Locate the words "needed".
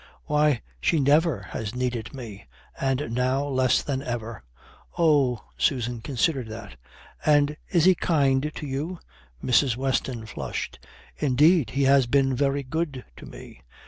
1.75-2.11